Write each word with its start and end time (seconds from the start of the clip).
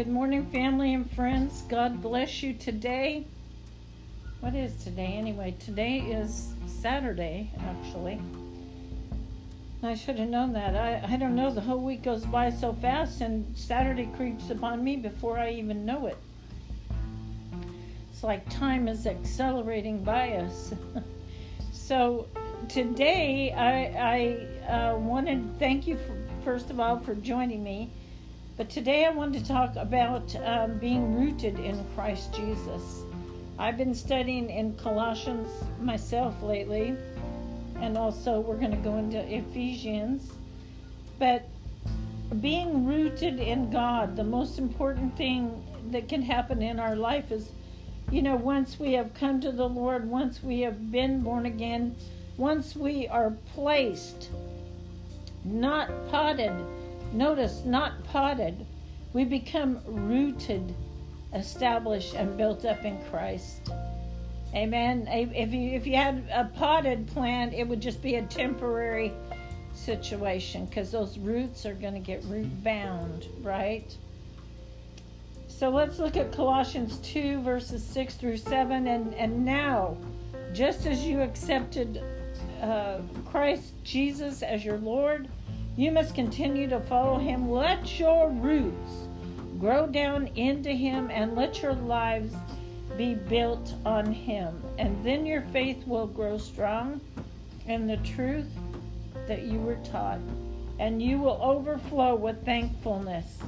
Good 0.00 0.08
morning, 0.08 0.46
family 0.46 0.94
and 0.94 1.10
friends. 1.10 1.60
God 1.68 2.00
bless 2.00 2.42
you 2.42 2.54
today. 2.54 3.26
What 4.40 4.54
is 4.54 4.82
today 4.82 5.12
anyway? 5.18 5.54
Today 5.60 5.98
is 5.98 6.54
Saturday, 6.66 7.50
actually. 7.58 8.18
I 9.82 9.94
should 9.94 10.18
have 10.18 10.30
known 10.30 10.54
that. 10.54 10.74
I, 10.74 11.06
I 11.06 11.16
don't 11.18 11.36
know. 11.36 11.52
The 11.52 11.60
whole 11.60 11.80
week 11.80 12.02
goes 12.02 12.24
by 12.24 12.48
so 12.48 12.72
fast, 12.72 13.20
and 13.20 13.44
Saturday 13.54 14.08
creeps 14.16 14.48
upon 14.48 14.82
me 14.82 14.96
before 14.96 15.38
I 15.38 15.50
even 15.50 15.84
know 15.84 16.06
it. 16.06 16.16
It's 18.10 18.24
like 18.24 18.48
time 18.48 18.88
is 18.88 19.06
accelerating 19.06 20.02
by 20.02 20.32
us. 20.36 20.72
so 21.74 22.26
today, 22.70 23.52
I, 23.52 24.64
I 24.66 24.72
uh, 24.72 24.96
wanted 24.96 25.42
to 25.42 25.58
thank 25.58 25.86
you 25.86 25.98
for, 25.98 26.16
first 26.42 26.70
of 26.70 26.80
all 26.80 27.00
for 27.00 27.14
joining 27.14 27.62
me. 27.62 27.90
But 28.60 28.68
today 28.68 29.06
I 29.06 29.08
want 29.08 29.32
to 29.32 29.42
talk 29.42 29.74
about 29.76 30.36
um, 30.44 30.76
being 30.76 31.18
rooted 31.18 31.58
in 31.58 31.82
Christ 31.94 32.34
Jesus. 32.34 33.04
I've 33.58 33.78
been 33.78 33.94
studying 33.94 34.50
in 34.50 34.76
Colossians 34.76 35.48
myself 35.80 36.42
lately, 36.42 36.94
and 37.76 37.96
also 37.96 38.40
we're 38.40 38.58
going 38.58 38.72
to 38.72 38.76
go 38.76 38.98
into 38.98 39.18
Ephesians. 39.34 40.32
But 41.18 41.48
being 42.42 42.84
rooted 42.84 43.40
in 43.40 43.70
God, 43.70 44.14
the 44.14 44.24
most 44.24 44.58
important 44.58 45.16
thing 45.16 45.64
that 45.90 46.06
can 46.10 46.20
happen 46.20 46.60
in 46.60 46.78
our 46.78 46.96
life 46.96 47.32
is, 47.32 47.52
you 48.10 48.20
know, 48.20 48.36
once 48.36 48.78
we 48.78 48.92
have 48.92 49.14
come 49.14 49.40
to 49.40 49.52
the 49.52 49.70
Lord, 49.70 50.06
once 50.06 50.42
we 50.42 50.60
have 50.60 50.92
been 50.92 51.22
born 51.22 51.46
again, 51.46 51.96
once 52.36 52.76
we 52.76 53.08
are 53.08 53.32
placed, 53.54 54.28
not 55.46 55.88
potted 56.10 56.52
Notice, 57.12 57.64
not 57.64 58.04
potted. 58.04 58.66
We 59.12 59.24
become 59.24 59.80
rooted, 59.84 60.74
established, 61.34 62.14
and 62.14 62.36
built 62.36 62.64
up 62.64 62.84
in 62.84 63.02
Christ. 63.10 63.70
Amen. 64.54 65.06
If 65.08 65.52
you 65.52 65.70
if 65.70 65.86
you 65.86 65.96
had 65.96 66.28
a 66.32 66.44
potted 66.44 67.06
plant, 67.08 67.54
it 67.54 67.66
would 67.66 67.80
just 67.80 68.02
be 68.02 68.16
a 68.16 68.22
temporary 68.22 69.12
situation 69.72 70.66
because 70.66 70.90
those 70.90 71.18
roots 71.18 71.64
are 71.66 71.74
going 71.74 71.94
to 71.94 72.00
get 72.00 72.24
root 72.24 72.62
bound, 72.64 73.26
right? 73.42 73.96
So 75.48 75.68
let's 75.68 75.98
look 75.98 76.16
at 76.16 76.32
Colossians 76.32 76.96
2, 76.98 77.42
verses 77.42 77.84
6 77.84 78.14
through 78.14 78.38
7. 78.38 78.86
And, 78.86 79.14
and 79.14 79.44
now, 79.44 79.96
just 80.54 80.86
as 80.86 81.04
you 81.04 81.20
accepted 81.20 82.02
uh, 82.62 83.00
Christ 83.26 83.74
Jesus 83.84 84.42
as 84.42 84.64
your 84.64 84.78
Lord, 84.78 85.28
you 85.80 85.90
must 85.90 86.14
continue 86.14 86.68
to 86.68 86.78
follow 86.78 87.18
him. 87.18 87.50
Let 87.50 87.98
your 87.98 88.28
roots 88.28 89.08
grow 89.58 89.86
down 89.86 90.26
into 90.36 90.70
him 90.70 91.10
and 91.10 91.34
let 91.34 91.62
your 91.62 91.72
lives 91.72 92.34
be 92.98 93.14
built 93.14 93.74
on 93.86 94.12
him. 94.12 94.62
And 94.78 95.02
then 95.02 95.24
your 95.24 95.40
faith 95.52 95.86
will 95.86 96.06
grow 96.06 96.36
strong 96.36 97.00
in 97.66 97.86
the 97.86 97.96
truth 97.98 98.48
that 99.26 99.44
you 99.44 99.58
were 99.58 99.78
taught, 99.84 100.18
and 100.78 101.00
you 101.00 101.18
will 101.18 101.40
overflow 101.42 102.14
with 102.14 102.44
thankfulness. 102.44 103.38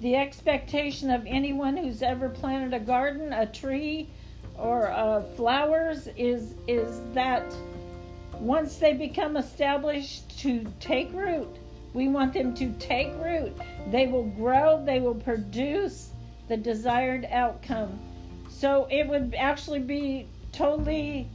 The 0.00 0.16
expectation 0.16 1.10
of 1.10 1.24
anyone 1.24 1.76
who's 1.76 2.02
ever 2.02 2.28
planted 2.28 2.74
a 2.74 2.80
garden, 2.80 3.32
a 3.32 3.46
tree, 3.46 4.08
or 4.56 4.90
uh, 4.90 5.22
flowers 5.36 6.08
is 6.16 6.54
is 6.66 7.00
that 7.12 7.44
once 8.40 8.76
they 8.76 8.92
become 8.92 9.36
established 9.36 10.38
to 10.40 10.64
take 10.80 11.12
root, 11.12 11.48
we 11.92 12.08
want 12.08 12.32
them 12.32 12.54
to 12.54 12.72
take 12.78 13.12
root. 13.22 13.52
They 13.90 14.06
will 14.06 14.26
grow, 14.30 14.82
they 14.84 15.00
will 15.00 15.14
produce 15.14 16.10
the 16.48 16.56
desired 16.56 17.26
outcome. 17.30 17.98
So 18.48 18.86
it 18.90 19.08
would 19.08 19.34
actually 19.36 19.80
be 19.80 20.26
totally 20.52 21.28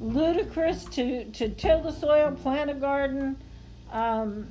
ludicrous 0.00 0.84
to, 0.86 1.24
to 1.24 1.48
till 1.50 1.80
the 1.80 1.92
soil, 1.92 2.32
plant 2.42 2.70
a 2.70 2.74
garden, 2.74 3.36
um, 3.90 4.48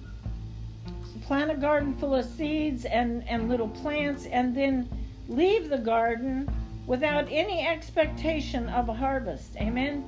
plant 1.23 1.51
a 1.51 1.55
garden 1.55 1.95
full 1.97 2.16
of 2.16 2.25
seeds 2.25 2.85
and, 2.85 3.28
and 3.28 3.49
little 3.49 3.69
plants, 3.69 4.25
and 4.25 4.55
then 4.55 4.89
leave 5.28 5.69
the 5.69 5.78
garden 5.78 6.49
without 6.88 7.28
any 7.29 7.66
expectation 7.66 8.67
of 8.69 8.89
a 8.89 8.93
harvest. 8.93 9.55
Amen 9.57 10.03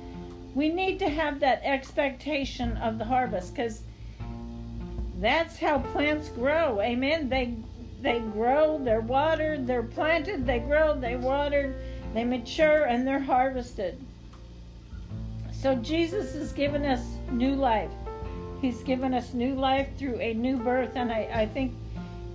we 0.54 0.68
need 0.68 0.98
to 1.00 1.08
have 1.08 1.40
that 1.40 1.60
expectation 1.64 2.76
of 2.76 2.98
the 2.98 3.04
harvest 3.04 3.54
because 3.54 3.82
that's 5.20 5.58
how 5.58 5.78
plants 5.78 6.28
grow. 6.28 6.80
Amen. 6.80 7.28
They 7.28 7.56
they 8.00 8.20
grow, 8.20 8.78
they're 8.82 9.00
watered, 9.00 9.66
they're 9.66 9.82
planted, 9.82 10.46
they 10.46 10.58
grow, 10.58 10.94
they 10.94 11.16
watered, 11.16 11.74
they 12.12 12.22
mature, 12.22 12.84
and 12.84 13.06
they're 13.06 13.18
harvested. 13.18 13.98
So 15.52 15.74
Jesus 15.76 16.34
has 16.34 16.52
given 16.52 16.84
us 16.84 17.02
new 17.30 17.54
life. 17.54 17.90
He's 18.60 18.82
given 18.82 19.14
us 19.14 19.32
new 19.32 19.54
life 19.54 19.88
through 19.96 20.20
a 20.20 20.34
new 20.34 20.58
birth, 20.58 20.96
and 20.96 21.10
I, 21.10 21.30
I 21.32 21.46
think 21.46 21.74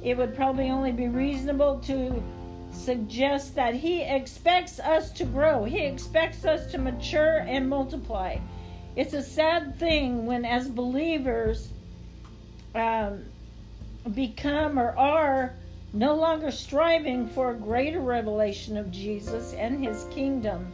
it 0.03 0.17
would 0.17 0.35
probably 0.35 0.71
only 0.71 0.91
be 0.91 1.07
reasonable 1.07 1.79
to 1.81 2.23
suggests 2.71 3.51
that 3.51 3.73
he 3.73 4.01
expects 4.01 4.79
us 4.79 5.11
to 5.11 5.25
grow, 5.25 5.63
he 5.63 5.79
expects 5.79 6.45
us 6.45 6.71
to 6.71 6.77
mature 6.77 7.39
and 7.39 7.69
multiply. 7.69 8.37
It's 8.95 9.13
a 9.13 9.23
sad 9.23 9.77
thing 9.77 10.25
when, 10.25 10.45
as 10.45 10.67
believers, 10.67 11.69
um, 12.75 13.23
become 14.13 14.79
or 14.79 14.97
are 14.97 15.53
no 15.93 16.15
longer 16.15 16.51
striving 16.51 17.27
for 17.27 17.51
a 17.51 17.55
greater 17.55 17.99
revelation 17.99 18.77
of 18.77 18.91
Jesus 18.91 19.53
and 19.53 19.83
his 19.83 20.05
kingdom. 20.11 20.71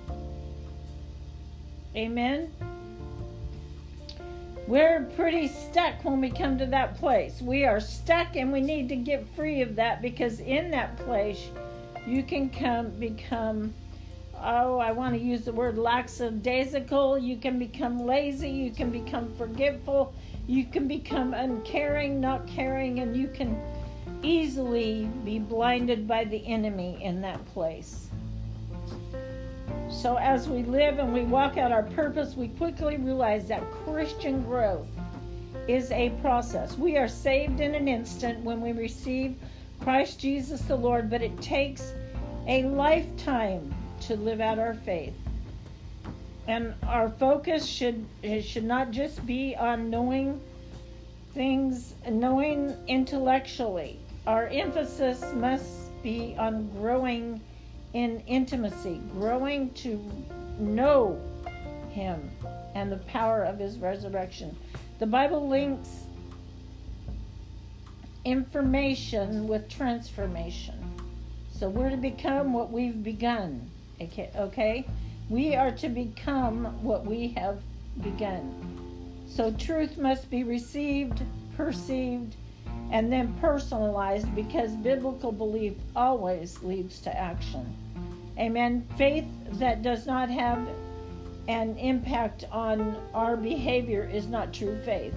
Amen. 1.96 2.52
We're 4.68 5.08
pretty 5.16 5.48
stuck 5.48 6.04
when 6.04 6.20
we 6.20 6.32
come 6.32 6.58
to 6.58 6.66
that 6.66 6.98
place. 6.98 7.42
We 7.42 7.66
are 7.66 7.80
stuck 7.80 8.36
and 8.36 8.52
we 8.52 8.62
need 8.62 8.90
to 8.90 8.96
get 8.96 9.28
free 9.36 9.62
of 9.62 9.76
that 9.76 10.02
because 10.02 10.40
in 10.40 10.72
that 10.72 10.98
place 10.98 11.50
you 12.06 12.24
can 12.24 12.50
come 12.50 12.90
become 12.92 13.74
oh 14.40 14.78
i 14.78 14.92
want 14.92 15.16
to 15.16 15.20
use 15.20 15.46
the 15.46 15.52
word 15.52 15.78
lackadaisical. 15.78 17.18
You 17.18 17.38
can 17.38 17.58
become 17.58 18.00
lazy. 18.00 18.50
You 18.50 18.72
can 18.72 18.92
become 18.92 19.34
forgetful. 19.36 20.14
You 20.48 20.66
can 20.66 20.88
become 20.88 21.34
uncaring 21.34 22.20
not 22.20 22.46
caring 22.48 23.00
and 23.00 23.16
you 23.16 23.28
can 23.28 23.60
easily 24.22 25.10
be 25.24 25.40
blinded 25.40 26.08
by 26.08 26.26
the 26.26 26.46
enemy 26.46 27.00
in 27.04 27.22
that 27.22 27.44
place. 27.54 28.08
So 29.90 30.18
as 30.18 30.48
we 30.48 30.64
live 30.64 31.00
and 31.00 31.14
we 31.14 31.22
walk 31.22 31.58
out 31.58 31.72
our 31.72 31.84
purpose 31.84 32.36
we 32.36 32.50
quickly 32.50 32.98
realize 32.98 33.48
that 33.48 33.64
christian 33.84 34.44
growth 34.44 34.88
is 35.68 35.92
a 35.92 36.10
process. 36.22 36.78
We 36.78 36.98
are 36.98 37.08
saved 37.08 37.60
in 37.60 37.74
an 37.74 37.88
instant 37.88 38.44
when 38.44 38.62
we 38.62 38.72
receive 38.72 39.36
Christ 39.82 40.20
Jesus 40.20 40.62
the 40.62 40.76
Lord, 40.76 41.10
but 41.10 41.22
it 41.22 41.40
takes 41.42 41.94
a 42.48 42.64
lifetime 42.64 43.74
to 44.02 44.16
live 44.16 44.42
out 44.42 44.60
our 44.60 44.74
faith. 44.74 45.14
And 46.48 46.74
our 46.84 47.10
focus 47.10 47.66
should 47.66 48.06
should 48.42 48.66
not 48.66 48.92
just 48.92 49.26
be 49.26 49.56
on 49.56 49.90
knowing 49.90 50.40
things, 51.34 51.96
knowing 52.10 52.76
intellectually. 52.88 54.00
Our 54.28 54.48
emphasis 54.48 55.24
must 55.34 56.02
be 56.02 56.36
on 56.38 56.70
growing 56.70 57.42
in 57.94 58.22
intimacy, 58.28 59.02
growing 59.12 59.72
to 59.74 60.00
know 60.60 61.20
Him 61.90 62.30
and 62.76 62.92
the 62.92 62.98
power 62.98 63.44
of 63.44 63.58
His 63.58 63.78
resurrection. 63.78 64.56
The 65.00 65.08
Bible 65.08 65.48
links 65.48 66.05
information 68.26 69.48
with 69.48 69.70
transformation. 69.70 70.76
So 71.52 71.70
we're 71.70 71.92
to 71.92 71.98
become 71.98 72.52
what 72.52 72.72
we've 72.72 73.02
begun. 73.02 73.70
Okay, 74.02 74.30
okay? 74.36 74.86
We 75.30 75.56
are 75.56 75.72
to 75.72 75.88
become 75.88 76.66
what 76.84 77.06
we 77.06 77.30
have 77.38 77.62
begun. 78.02 79.24
So 79.28 79.52
truth 79.52 79.98
must 79.98 80.30
be 80.30 80.44
received, 80.44 81.22
perceived, 81.56 82.36
and 82.92 83.12
then 83.12 83.34
personalized 83.36 84.36
because 84.36 84.72
biblical 84.72 85.32
belief 85.32 85.74
always 85.96 86.62
leads 86.62 87.00
to 87.02 87.18
action. 87.18 87.66
Amen. 88.38 88.86
Faith 88.98 89.26
that 89.54 89.82
does 89.82 90.06
not 90.06 90.30
have 90.30 90.68
an 91.48 91.78
impact 91.78 92.44
on 92.52 92.98
our 93.14 93.38
behavior 93.38 94.10
is 94.12 94.28
not 94.28 94.52
true 94.52 94.78
faith 94.84 95.16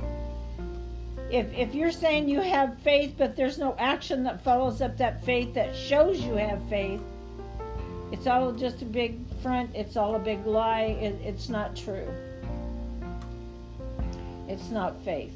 if 1.31 1.53
if 1.53 1.75
you're 1.75 1.93
saying 1.93 2.29
you 2.29 2.41
have 2.41 2.79
faith 2.81 3.15
but 3.19 3.37
there's 3.37 3.59
no 3.59 3.75
action 3.79 4.23
that 4.25 4.43
follows 4.43 4.81
up 4.81 4.97
that 4.97 5.25
faith 5.25 5.55
that 5.55 5.75
shows 5.75 6.21
you 6.21 6.35
have 6.35 6.63
faith 6.69 7.01
it's 8.13 8.27
all 8.27 8.53
just 8.53 8.83
a 8.83 8.87
big 8.87 9.19
front 9.43 9.71
it's 9.75 9.97
all 9.97 10.15
a 10.15 10.19
big 10.19 10.45
lie 10.47 10.97
it, 11.01 11.15
it's 11.23 11.49
not 11.49 11.77
true 11.77 12.09
it's 14.49 14.71
not 14.71 15.03
faith 15.05 15.33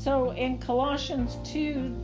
So 0.00 0.30
in 0.30 0.56
Colossians 0.56 1.36
2, 1.44 1.94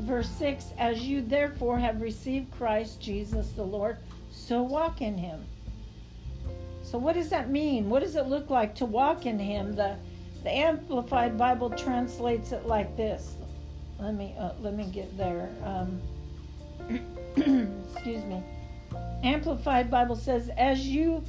verse 0.00 0.28
6, 0.30 0.72
as 0.78 1.02
you 1.02 1.22
therefore 1.22 1.78
have 1.78 2.02
received 2.02 2.50
Christ 2.50 3.00
Jesus 3.00 3.50
the 3.52 3.62
Lord, 3.62 3.98
so 4.32 4.62
walk 4.64 5.00
in 5.00 5.16
him. 5.16 5.44
So 6.82 6.98
what 6.98 7.14
does 7.14 7.28
that 7.28 7.48
mean? 7.48 7.88
What 7.88 8.02
does 8.02 8.16
it 8.16 8.26
look 8.26 8.50
like 8.50 8.74
to 8.76 8.84
walk 8.84 9.26
in 9.26 9.38
him? 9.38 9.76
The 9.76 9.96
the 10.42 10.50
Amplified 10.50 11.36
Bible 11.36 11.70
translates 11.70 12.52
it 12.52 12.66
like 12.66 12.96
this. 12.96 13.34
Let 13.98 14.14
me 14.14 14.34
uh, 14.38 14.50
let 14.60 14.74
me 14.74 14.84
get 14.86 15.16
there. 15.16 15.48
Um, 15.64 16.00
excuse 17.94 18.24
me. 18.24 18.42
Amplified 19.22 19.90
Bible 19.90 20.16
says, 20.16 20.50
"As 20.56 20.86
you 20.86 21.24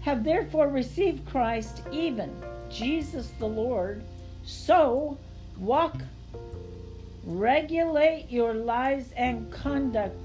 have 0.00 0.24
therefore 0.24 0.68
received 0.68 1.26
Christ, 1.28 1.82
even 1.92 2.34
Jesus 2.70 3.30
the 3.38 3.46
Lord, 3.46 4.02
so 4.44 5.18
walk, 5.58 5.96
regulate 7.24 8.26
your 8.30 8.54
lives 8.54 9.12
and 9.16 9.50
conduct. 9.52 10.16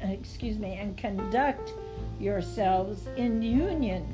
Excuse 0.00 0.58
me, 0.58 0.74
and 0.74 0.96
conduct 0.96 1.72
yourselves 2.20 3.06
in 3.16 3.42
union 3.42 4.04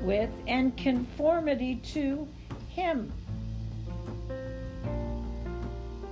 with 0.00 0.30
and 0.46 0.76
conformity 0.76 1.76
to 1.76 2.26
Him. 2.74 3.12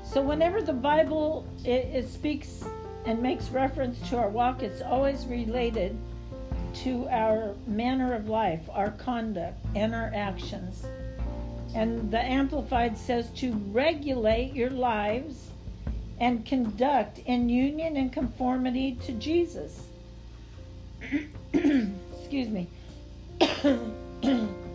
So, 0.02 0.20
whenever 0.20 0.60
the 0.60 0.72
Bible 0.72 1.46
it, 1.64 1.86
it 1.94 2.08
speaks 2.08 2.64
and 3.06 3.22
makes 3.22 3.48
reference 3.50 3.98
to 4.10 4.18
our 4.18 4.28
walk, 4.28 4.62
it's 4.62 4.82
always 4.82 5.26
related 5.26 5.96
to 6.82 7.08
our 7.08 7.54
manner 7.66 8.12
of 8.14 8.28
life, 8.28 8.60
our 8.70 8.90
conduct, 8.90 9.56
and 9.74 9.94
our 9.94 10.10
actions. 10.14 10.84
And 11.74 12.10
the 12.10 12.20
Amplified 12.20 12.98
says 12.98 13.30
to 13.36 13.52
regulate 13.72 14.52
your 14.52 14.70
lives 14.70 15.50
and 16.18 16.44
conduct 16.44 17.20
in 17.20 17.48
union 17.48 17.96
and 17.96 18.12
conformity 18.12 18.98
to 19.06 19.12
Jesus. 19.12 19.86
Excuse 21.52 22.48
me. 22.48 22.68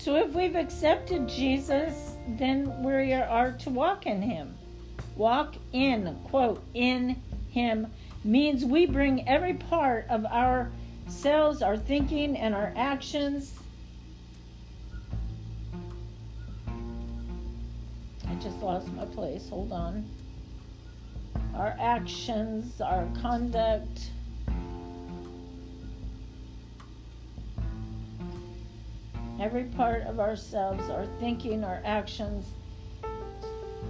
so 0.00 0.16
if 0.16 0.32
we've 0.32 0.56
accepted 0.56 1.28
Jesus, 1.28 2.16
then 2.26 2.82
we 2.82 3.12
are 3.12 3.52
to 3.52 3.68
walk 3.68 4.06
in 4.06 4.22
him. 4.22 4.56
Walk 5.14 5.56
in, 5.74 6.16
quote, 6.24 6.64
in 6.72 7.20
him 7.50 7.86
means 8.24 8.64
we 8.64 8.86
bring 8.86 9.28
every 9.28 9.52
part 9.52 10.06
of 10.08 10.24
ourselves, 10.24 11.60
our 11.60 11.76
thinking, 11.76 12.34
and 12.34 12.54
our 12.54 12.72
actions. 12.76 13.52
I 18.26 18.34
just 18.40 18.56
lost 18.62 18.90
my 18.94 19.04
place. 19.04 19.50
Hold 19.50 19.70
on. 19.70 20.08
Our 21.54 21.76
actions, 21.78 22.80
our 22.80 23.06
conduct. 23.20 24.08
Every 29.40 29.64
part 29.64 30.02
of 30.02 30.20
ourselves, 30.20 30.90
our 30.90 31.06
thinking, 31.18 31.64
our 31.64 31.80
actions, 31.82 32.44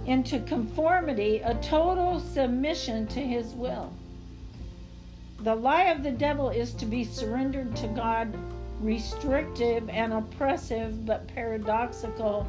into 0.05 0.39
conformity, 0.39 1.39
a 1.39 1.55
total 1.55 2.21
submission 2.21 3.05
to 3.07 3.19
His 3.19 3.53
will. 3.53 3.91
The 5.41 5.53
lie 5.53 5.85
of 5.85 6.03
the 6.03 6.11
devil 6.11 6.49
is 6.49 6.73
to 6.75 6.85
be 6.85 7.03
surrendered 7.03 7.75
to 7.75 7.87
God, 7.89 8.33
restrictive 8.79 9.89
and 9.89 10.13
oppressive, 10.13 11.05
but 11.05 11.27
paradoxical. 11.27 12.47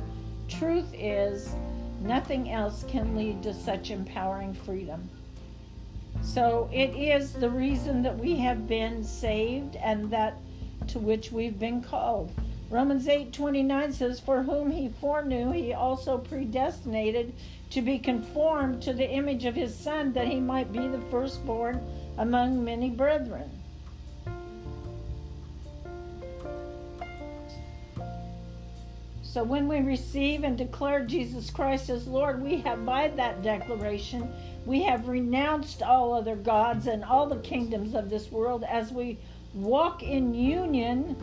Truth 0.49 0.95
is, 0.95 1.57
nothing 2.03 2.51
else 2.51 2.85
can 2.87 3.17
lead 3.17 3.43
to 3.43 3.53
such 3.53 3.91
empowering 3.91 4.55
freedom. 4.55 5.11
So 6.23 6.71
it 6.73 6.95
is 6.95 7.33
the 7.33 7.51
reason 7.51 8.03
that 8.03 8.17
we 8.17 8.37
have 8.37 8.69
been 8.69 9.03
saved 9.03 9.75
and 9.77 10.09
that 10.11 10.37
to 10.89 10.99
which 10.99 11.33
we've 11.33 11.59
been 11.59 11.83
called. 11.83 12.31
Romans 12.73 13.07
8:29 13.07 13.93
says 13.93 14.19
for 14.19 14.45
whom 14.45 14.71
he 14.71 14.89
foreknew 14.89 15.53
he 15.53 15.75
also 15.75 16.17
predestinated 16.17 17.35
to 17.69 17.83
be 17.83 17.99
conformed 17.99 18.81
to 18.81 18.95
the 18.95 19.11
image 19.11 19.45
of 19.45 19.55
his 19.55 19.77
son 19.77 20.15
that 20.15 20.27
he 20.27 20.41
might 20.41 20.73
be 20.73 20.89
the 20.89 21.03
firstborn 21.11 21.87
among 22.17 22.65
many 22.65 22.89
brethren. 22.89 23.51
So 29.23 29.45
when 29.45 29.69
we 29.69 29.81
receive 29.81 30.43
and 30.43 30.57
declare 30.57 31.05
Jesus 31.05 31.51
Christ 31.51 31.91
as 31.91 32.07
Lord, 32.07 32.43
we 32.43 32.57
have 32.63 32.87
by 32.87 33.09
that 33.09 33.43
declaration, 33.43 34.33
we 34.65 34.83
have 34.85 35.09
renounced 35.09 35.83
all 35.83 36.15
other 36.15 36.37
gods 36.37 36.87
and 36.87 37.05
all 37.05 37.27
the 37.27 37.41
kingdoms 37.41 37.95
of 37.95 38.09
this 38.09 38.33
world 38.33 38.65
as 38.65 38.93
we 38.93 39.19
walk 39.53 40.03
in 40.03 40.33
union 40.33 41.17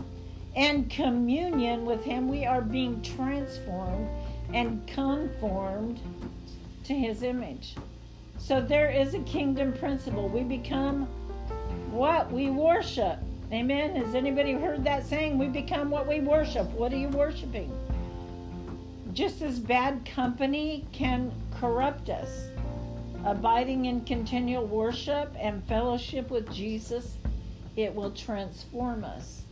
and 0.59 0.89
communion 0.89 1.85
with 1.85 2.03
him, 2.03 2.27
we 2.27 2.45
are 2.45 2.61
being 2.61 3.01
transformed 3.01 4.09
and 4.53 4.85
conformed 4.87 6.01
to 6.83 6.93
his 6.93 7.23
image. 7.23 7.75
So 8.37 8.59
there 8.59 8.89
is 8.89 9.13
a 9.13 9.19
kingdom 9.19 9.71
principle. 9.71 10.27
We 10.27 10.43
become 10.43 11.05
what 11.91 12.29
we 12.29 12.49
worship. 12.49 13.19
Amen. 13.53 13.95
Has 13.95 14.13
anybody 14.13 14.51
heard 14.51 14.83
that 14.83 15.05
saying? 15.05 15.37
We 15.37 15.47
become 15.47 15.89
what 15.89 16.05
we 16.05 16.19
worship. 16.19 16.69
What 16.71 16.91
are 16.91 16.97
you 16.97 17.07
worshiping? 17.07 17.71
Just 19.13 19.41
as 19.41 19.59
bad 19.59 20.05
company 20.13 20.85
can 20.91 21.31
corrupt 21.57 22.09
us, 22.09 22.49
abiding 23.23 23.85
in 23.85 24.03
continual 24.03 24.67
worship 24.67 25.33
and 25.39 25.65
fellowship 25.69 26.29
with 26.29 26.51
Jesus, 26.51 27.15
it 27.77 27.95
will 27.95 28.11
transform 28.11 29.05
us. 29.05 29.43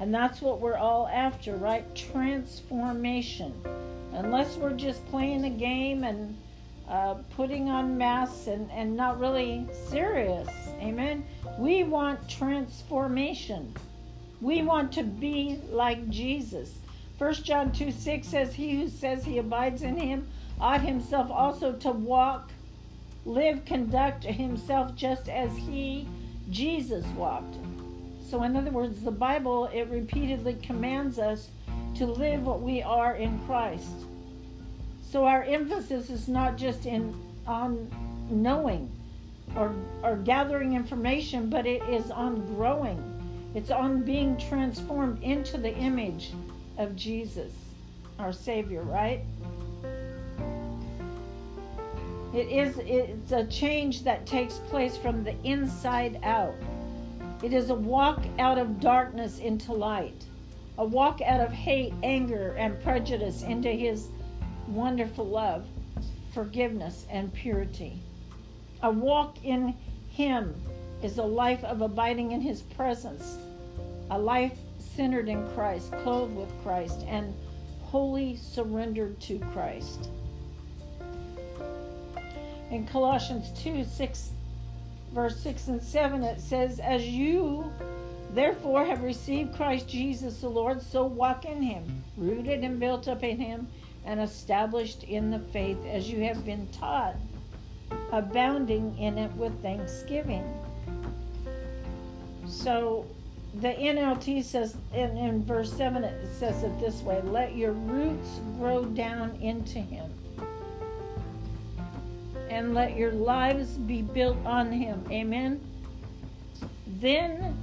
And 0.00 0.14
that's 0.14 0.40
what 0.40 0.60
we're 0.60 0.76
all 0.76 1.08
after, 1.08 1.56
right? 1.56 1.84
Transformation. 1.94 3.52
Unless 4.12 4.56
we're 4.56 4.74
just 4.74 5.04
playing 5.06 5.44
a 5.44 5.50
game 5.50 6.04
and 6.04 6.36
uh, 6.88 7.14
putting 7.36 7.68
on 7.68 7.98
masks 7.98 8.46
and, 8.46 8.70
and 8.70 8.96
not 8.96 9.20
really 9.20 9.66
serious. 9.88 10.48
Amen. 10.80 11.24
We 11.58 11.82
want 11.82 12.28
transformation. 12.28 13.74
We 14.40 14.62
want 14.62 14.92
to 14.92 15.02
be 15.02 15.58
like 15.70 16.08
Jesus. 16.08 16.72
1 17.18 17.34
John 17.34 17.72
2 17.72 17.90
6 17.90 18.26
says, 18.26 18.54
He 18.54 18.76
who 18.76 18.88
says 18.88 19.24
he 19.24 19.38
abides 19.38 19.82
in 19.82 19.96
him 19.96 20.28
ought 20.60 20.80
himself 20.80 21.30
also 21.30 21.72
to 21.72 21.90
walk, 21.90 22.50
live, 23.24 23.64
conduct 23.64 24.24
himself 24.24 24.94
just 24.94 25.28
as 25.28 25.54
he, 25.56 26.06
Jesus, 26.50 27.04
walked. 27.16 27.56
So, 28.28 28.42
in 28.42 28.56
other 28.56 28.70
words, 28.70 29.00
the 29.02 29.10
Bible, 29.10 29.70
it 29.72 29.88
repeatedly 29.88 30.54
commands 30.62 31.18
us 31.18 31.48
to 31.96 32.06
live 32.06 32.44
what 32.44 32.60
we 32.60 32.82
are 32.82 33.16
in 33.16 33.38
Christ. 33.46 33.90
So 35.10 35.24
our 35.24 35.42
emphasis 35.42 36.10
is 36.10 36.28
not 36.28 36.58
just 36.58 36.84
in 36.84 37.14
on 37.46 37.90
knowing 38.30 38.90
or 39.56 39.74
or 40.02 40.16
gathering 40.16 40.74
information, 40.74 41.48
but 41.48 41.66
it 41.66 41.82
is 41.84 42.10
on 42.10 42.44
growing. 42.54 43.02
It's 43.54 43.70
on 43.70 44.02
being 44.02 44.36
transformed 44.36 45.22
into 45.22 45.56
the 45.56 45.74
image 45.74 46.32
of 46.76 46.94
Jesus, 46.94 47.52
our 48.18 48.32
Savior, 48.32 48.82
right? 48.82 49.22
It 52.34 52.48
is 52.48 52.78
it's 52.78 53.32
a 53.32 53.46
change 53.46 54.04
that 54.04 54.26
takes 54.26 54.58
place 54.68 54.98
from 54.98 55.24
the 55.24 55.34
inside 55.42 56.20
out. 56.22 56.54
It 57.42 57.52
is 57.52 57.70
a 57.70 57.74
walk 57.74 58.24
out 58.38 58.58
of 58.58 58.80
darkness 58.80 59.38
into 59.38 59.72
light, 59.72 60.24
a 60.76 60.84
walk 60.84 61.20
out 61.20 61.40
of 61.40 61.52
hate, 61.52 61.94
anger, 62.02 62.54
and 62.58 62.82
prejudice 62.82 63.42
into 63.42 63.70
his 63.70 64.08
wonderful 64.66 65.24
love, 65.24 65.64
forgiveness, 66.32 67.06
and 67.10 67.32
purity. 67.32 68.00
A 68.82 68.90
walk 68.90 69.44
in 69.44 69.74
Him 70.10 70.54
is 71.02 71.18
a 71.18 71.24
life 71.24 71.62
of 71.64 71.80
abiding 71.80 72.32
in 72.32 72.40
His 72.40 72.62
presence, 72.62 73.38
a 74.10 74.18
life 74.18 74.58
centered 74.78 75.28
in 75.28 75.48
Christ, 75.50 75.92
clothed 76.02 76.36
with 76.36 76.50
Christ, 76.62 77.04
and 77.06 77.34
wholly 77.82 78.36
surrendered 78.36 79.18
to 79.20 79.38
Christ. 79.52 80.10
In 82.70 82.86
Colossians 82.86 83.50
2 83.62 83.84
6, 83.84 84.30
verse 85.12 85.38
6 85.40 85.68
and 85.68 85.82
7, 85.82 86.22
it 86.22 86.40
says, 86.40 86.78
As 86.78 87.06
you 87.06 87.70
therefore 88.34 88.84
have 88.84 89.02
received 89.02 89.54
Christ 89.54 89.88
Jesus 89.88 90.40
the 90.40 90.48
Lord, 90.48 90.82
so 90.82 91.04
walk 91.04 91.44
in 91.44 91.62
Him, 91.62 92.04
rooted 92.16 92.62
and 92.64 92.78
built 92.78 93.08
up 93.08 93.22
in 93.24 93.38
Him 93.38 93.68
and 94.04 94.20
established 94.20 95.02
in 95.04 95.30
the 95.30 95.38
faith 95.38 95.78
as 95.86 96.10
you 96.10 96.22
have 96.24 96.44
been 96.44 96.66
taught, 96.68 97.16
abounding 98.12 98.96
in 98.98 99.18
it 99.18 99.32
with 99.32 99.60
thanksgiving. 99.62 100.44
So, 102.46 103.06
the 103.60 103.68
NLT 103.68 104.44
says 104.44 104.76
in, 104.94 105.16
in 105.16 105.44
verse 105.44 105.72
7, 105.72 106.04
it 106.04 106.28
says 106.38 106.62
it 106.62 106.80
this 106.80 107.02
way 107.02 107.20
let 107.22 107.56
your 107.56 107.72
roots 107.72 108.40
grow 108.58 108.84
down 108.84 109.36
into 109.40 109.78
him, 109.78 110.10
and 112.58 112.74
let 112.74 112.96
your 112.96 113.12
lives 113.12 113.70
be 113.78 114.02
built 114.02 114.36
on 114.44 114.70
him. 114.70 115.04
Amen. 115.10 115.60
Then 116.86 117.56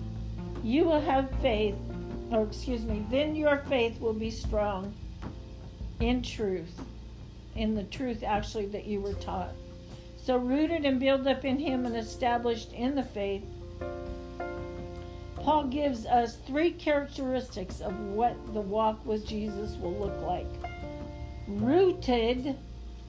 you 0.64 0.86
will 0.86 1.02
have 1.02 1.30
faith, 1.42 1.76
or 2.32 2.44
excuse 2.44 2.84
me, 2.84 3.06
then 3.12 3.36
your 3.36 3.58
faith 3.70 4.00
will 4.00 4.14
be 4.14 4.32
strong 4.32 4.94
in 6.00 6.22
truth, 6.22 6.82
in 7.56 7.76
the 7.76 7.84
truth 7.84 8.24
actually 8.24 8.66
that 8.68 8.86
you 8.86 9.02
were 9.02 9.14
taught. 9.14 9.54
So, 10.18 10.38
rooted 10.38 10.86
and 10.86 11.00
built 11.00 11.28
up 11.28 11.46
in 11.46 11.60
him 11.60 11.86
and 11.86 11.96
established 11.96 12.74
in 12.74 12.96
the 12.96 13.04
faith 13.04 13.44
Paul 15.46 15.66
gives 15.66 16.08
us 16.08 16.38
three 16.48 16.72
characteristics 16.72 17.80
of 17.80 17.96
what 18.00 18.36
the 18.56 18.62
walk 18.62 19.06
with 19.06 19.28
Jesus 19.28 19.76
will 19.76 19.94
look 19.94 20.20
like. 20.24 20.48
Rooted 21.48 22.58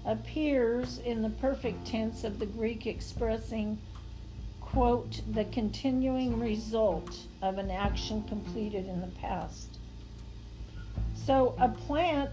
appears 0.06 0.98
in 0.98 1.20
the 1.20 1.30
perfect 1.30 1.86
tense 1.86 2.24
of 2.24 2.38
the 2.38 2.46
Greek 2.46 2.86
expressing, 2.86 3.78
quote, 4.60 5.20
the 5.32 5.44
continuing 5.46 6.40
result 6.40 7.18
of 7.42 7.58
an 7.58 7.70
action 7.70 8.22
completed 8.24 8.86
in 8.86 9.00
the 9.00 9.06
past. 9.08 9.78
So 11.14 11.54
a 11.58 11.68
plant, 11.68 12.30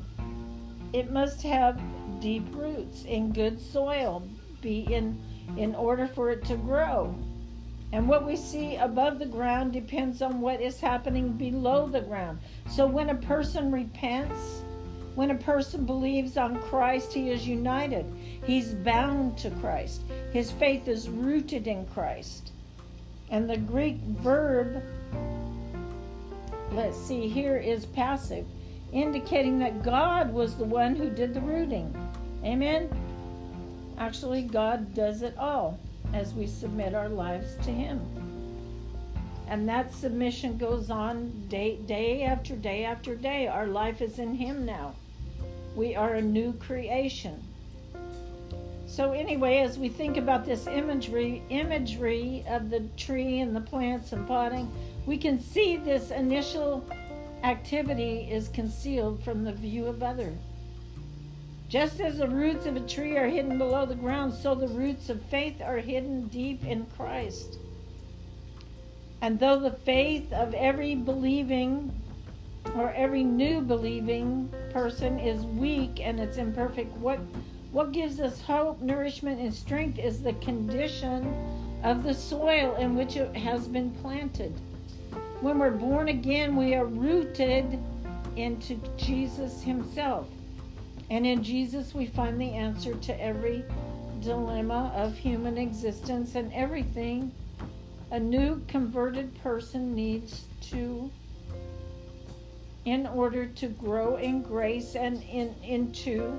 it 0.94 1.12
must 1.12 1.42
have 1.42 1.82
deep 2.22 2.46
roots 2.53 3.06
in 3.06 3.34
good 3.34 3.60
soil, 3.60 4.27
be 4.62 4.82
in 4.94 5.20
in 5.58 5.75
order 5.75 6.08
for 6.08 6.30
it 6.30 6.46
to 6.46 6.56
grow. 6.56 7.13
And 7.92 8.08
what 8.08 8.25
we 8.25 8.36
see 8.36 8.75
above 8.77 9.20
the 9.20 9.25
ground 9.25 9.74
depends 9.74 10.22
on 10.22 10.42
what 10.42 10.62
is 10.62 10.80
happening 10.80 11.34
below 11.34 11.88
the 11.88 12.01
ground. 12.01 12.39
So 12.70 12.88
when 12.88 13.10
a 13.10 13.15
person 13.15 13.72
repents, 13.72 14.63
when 15.15 15.29
a 15.29 15.36
person 15.36 15.86
believes 15.86 16.38
on 16.38 16.60
Christ, 16.63 17.13
he 17.13 17.29
is 17.29 17.48
united. 17.48 18.05
He's 18.46 18.74
bound 18.74 19.38
to 19.39 19.51
Christ. 19.51 20.01
His 20.32 20.51
faith 20.51 20.88
is 20.88 21.08
rooted 21.08 21.67
in 21.67 21.86
Christ. 21.88 22.51
And 23.29 23.50
the 23.50 23.58
Greek 23.58 23.98
verb, 23.98 24.84
let's 26.72 26.98
see, 26.98 27.27
here 27.27 27.58
is 27.58 27.86
passive, 27.86 28.46
indicating 28.91 29.60
that 29.60 29.84
God 29.84 30.34
was 30.34 30.55
the 30.55 30.65
one 30.65 30.96
who 30.96 31.10
did 31.10 31.34
the 31.34 31.41
rooting. 31.41 31.93
Amen? 32.43 32.89
Actually, 33.98 34.41
God 34.41 34.96
does 34.96 35.22
it 35.22 35.38
all 35.38 35.79
as 36.13 36.34
we 36.34 36.48
submit 36.48 36.96
our 36.96 37.10
lives 37.10 37.55
to 37.65 37.72
Him. 37.72 38.01
And 39.48 39.70
that 39.70 39.93
submission 39.93 40.58
goes 40.58 40.89
on 40.89 41.48
day, 41.50 41.77
day 41.86 42.24
after 42.24 42.55
day 42.55 42.84
after 42.86 43.15
day. 43.15 43.48
Our 43.48 43.67
life 43.67 44.01
is 44.01 44.17
in 44.17 44.34
Him 44.36 44.65
now. 44.65 44.96
We 45.75 45.96
are 45.96 46.13
a 46.13 46.22
new 46.22 46.53
creation. 46.53 47.44
So 48.86 49.12
anyway, 49.12 49.58
as 49.58 49.80
we 49.80 49.89
think 49.89 50.18
about 50.18 50.46
this 50.46 50.68
imagery, 50.68 51.42
imagery 51.50 52.46
of 52.48 52.70
the 52.70 52.82
tree 52.96 53.39
and 53.39 53.56
the 53.56 53.62
plants 53.62 54.13
and 54.13 54.27
potting, 54.27 54.72
we 55.08 55.18
can 55.18 55.39
see 55.39 55.77
this 55.77 56.12
initial 56.12 56.86
activity 57.44 58.27
is 58.32 58.50
concealed 58.50 59.24
from 59.24 59.44
the 59.44 59.51
view 59.51 59.88
of 59.88 60.03
others. 60.03 60.38
Just 61.70 62.01
as 62.01 62.20
the 62.20 62.27
roots 62.27 62.68
of 62.68 62.75
a 62.75 62.82
tree 62.82 63.18
are 63.18 63.27
hidden 63.27 63.58
below 63.58 63.88
the 63.88 63.96
ground, 63.96 64.32
so 64.32 64.53
the 64.53 64.68
roots 64.68 65.10
of 65.10 65.24
faith 65.24 65.60
are 65.60 65.77
hidden 65.77 66.27
deep 66.27 66.63
in 66.63 66.86
Christ. 66.96 67.58
And 69.22 69.39
though 69.39 69.60
the 69.60 69.72
faith 69.72 70.32
of 70.32 70.53
every 70.53 70.94
believing 70.94 72.00
or 72.75 72.91
every 72.93 73.24
new 73.24 73.62
believing 73.62 74.51
person 74.72 75.20
is 75.20 75.46
weak 75.46 76.00
and 76.01 76.20
it's 76.20 76.38
imperfect, 76.38 76.96
what 76.98 77.20
what 77.72 77.91
gives 77.91 78.20
us 78.20 78.39
hope, 78.39 78.82
nourishment, 78.82 79.39
and 79.39 79.51
strength 79.51 79.98
is 79.98 80.22
the 80.22 80.34
condition 80.34 81.25
of 81.84 82.03
the 82.03 82.13
soil 82.13 82.75
in 82.75 82.96
which 82.96 83.15
it 83.15 83.36
has 83.36 83.67
been 83.67 83.89
planted. 83.89 84.53
When 85.41 85.58
we're 85.58 85.72
born 85.72 86.10
again, 86.10 86.55
we 86.55 86.75
are 86.75 86.86
rooted 86.86 87.79
into 88.36 88.79
Jesus 88.96 89.63
Himself. 89.63 90.27
And 91.10 91.25
in 91.25 91.43
Jesus, 91.43 91.96
we 91.96 92.05
find 92.05 92.39
the 92.39 92.51
answer 92.51 92.93
to 92.93 93.22
every 93.22 93.65
dilemma 94.22 94.93
of 94.96 95.17
human 95.17 95.58
existence 95.58 96.36
and 96.36 96.53
everything 96.53 97.32
a 98.12 98.20
new 98.20 98.62
converted 98.67 99.34
person 99.41 99.96
needs 99.96 100.46
to 100.62 101.10
in 102.86 103.08
order 103.08 103.46
to 103.46 103.68
grow 103.68 104.18
in 104.18 104.42
grace 104.42 104.96
and 104.96 105.22
in 105.24 105.54
into 105.63 106.38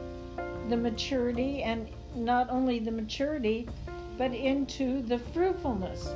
the 0.68 0.76
maturity 0.76 1.62
and 1.62 1.88
not 2.14 2.48
only 2.50 2.78
the 2.78 2.90
maturity 2.90 3.68
but 4.18 4.32
into 4.32 5.02
the 5.02 5.18
fruitfulness 5.18 6.08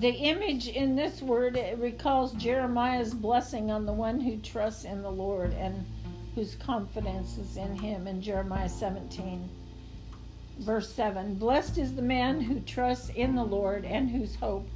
the 0.00 0.10
image 0.10 0.68
in 0.68 0.94
this 0.94 1.22
word 1.22 1.58
recalls 1.78 2.32
jeremiah's 2.34 3.14
blessing 3.14 3.70
on 3.70 3.84
the 3.84 3.92
one 3.92 4.20
who 4.20 4.36
trusts 4.38 4.84
in 4.84 5.02
the 5.02 5.10
lord 5.10 5.52
and 5.54 5.84
whose 6.38 6.54
confidence 6.54 7.36
is 7.36 7.56
in 7.56 7.76
him 7.76 8.06
in 8.06 8.22
Jeremiah 8.22 8.68
17, 8.68 9.48
verse 10.60 10.88
7. 10.92 11.34
Blessed 11.34 11.78
is 11.78 11.96
the 11.96 12.02
man 12.02 12.40
who 12.40 12.60
trusts 12.60 13.08
in 13.08 13.34
the 13.34 13.42
Lord 13.42 13.84
and 13.84 14.08
whose 14.08 14.36
hope 14.36 14.68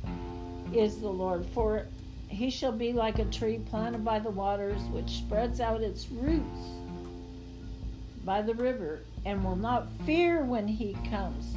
is 0.75 0.99
the 0.99 1.09
Lord, 1.09 1.47
for 1.55 1.87
he 2.33 2.49
shall 2.49 2.73
be 2.73 2.93
like 2.93 3.19
a 3.19 3.25
tree 3.27 3.59
planted 3.59 4.05
by 4.05 4.19
the 4.19 4.31
waters, 4.31 4.81
which 4.91 5.19
spreads 5.19 5.61
out 5.61 5.83
its 5.83 6.11
roots 6.11 6.61
by 8.25 8.41
the 8.41 8.55
river, 8.55 9.03
and 9.25 9.45
will 9.45 9.57
not 9.57 9.89
fear 10.07 10.43
when 10.43 10.67
he 10.67 10.97
comes. 11.11 11.55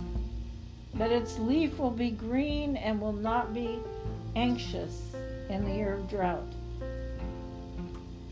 But 0.94 1.12
its 1.12 1.39
leaf 1.39 1.77
will 1.79 1.91
be 1.91 2.12
green 2.12 2.75
and 2.75 3.00
will 3.00 3.13
not 3.13 3.53
be 3.53 3.79
anxious 4.36 5.01
in 5.50 5.63
the 5.63 5.72
year 5.72 5.94
of 5.94 6.10
drought. 6.10 6.53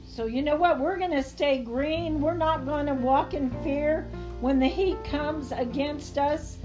So, 0.05 0.25
you 0.25 0.41
know 0.41 0.57
what? 0.57 0.79
We're 0.79 0.97
going 0.97 1.11
to 1.11 1.23
stay 1.23 1.63
green. 1.63 2.21
We're 2.21 2.35
not 2.35 2.65
going 2.65 2.85
to 2.87 2.93
walk 2.93 3.33
in 3.33 3.49
fear 3.63 4.07
when 4.41 4.59
the 4.59 4.67
heat 4.67 5.01
comes 5.05 5.51
against 5.51 6.17
us, 6.17 6.57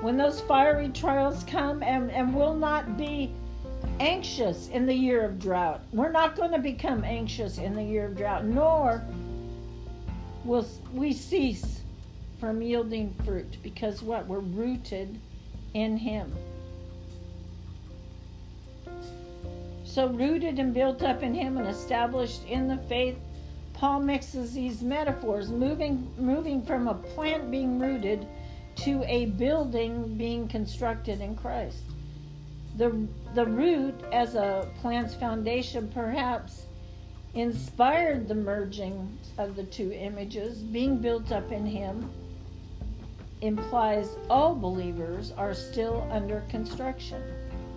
when 0.00 0.16
those 0.16 0.40
fiery 0.40 0.88
trials 0.88 1.44
come, 1.44 1.82
and, 1.82 2.10
and 2.10 2.34
we'll 2.34 2.56
not 2.56 2.96
be 2.96 3.32
anxious 4.00 4.68
in 4.68 4.86
the 4.86 4.94
year 4.94 5.24
of 5.24 5.38
drought. 5.38 5.80
We're 5.92 6.12
not 6.12 6.36
going 6.36 6.52
to 6.52 6.58
become 6.58 7.04
anxious 7.04 7.58
in 7.58 7.74
the 7.74 7.82
year 7.82 8.06
of 8.06 8.16
drought, 8.16 8.44
nor 8.44 9.02
will 10.44 10.66
we 10.92 11.12
cease 11.12 11.80
from 12.38 12.60
yielding 12.62 13.14
fruit 13.24 13.56
because 13.62 14.02
what? 14.02 14.26
We're 14.26 14.40
rooted 14.40 15.18
in 15.74 15.96
Him. 15.96 16.32
So 19.84 20.08
rooted 20.08 20.58
and 20.58 20.74
built 20.74 21.02
up 21.02 21.22
in 21.22 21.34
him 21.34 21.56
and 21.56 21.66
established 21.66 22.44
in 22.46 22.68
the 22.68 22.76
faith, 22.76 23.16
Paul 23.72 24.00
mixes 24.00 24.52
these 24.52 24.82
metaphors, 24.82 25.48
moving 25.48 26.12
moving 26.18 26.60
from 26.66 26.86
a 26.86 26.92
plant 26.94 27.50
being 27.50 27.78
rooted 27.78 28.26
to 28.84 29.02
a 29.04 29.24
building 29.24 30.18
being 30.18 30.48
constructed 30.48 31.22
in 31.22 31.34
Christ. 31.34 31.82
The 32.76 33.06
the 33.34 33.46
root 33.46 33.94
as 34.12 34.34
a 34.34 34.68
plant's 34.80 35.14
foundation 35.14 35.90
perhaps 35.92 36.66
inspired 37.34 38.28
the 38.28 38.34
merging 38.34 39.18
of 39.38 39.56
the 39.56 39.64
two 39.64 39.92
images, 39.92 40.62
being 40.62 40.98
built 40.98 41.32
up 41.32 41.52
in 41.52 41.66
him 41.66 42.10
implies 43.42 44.16
all 44.30 44.54
believers 44.54 45.32
are 45.32 45.52
still 45.52 46.08
under 46.10 46.40
construction. 46.48 47.22